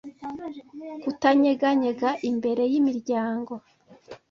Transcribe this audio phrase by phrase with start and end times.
[1.03, 3.53] kutanyeganyega imbere y'imiryango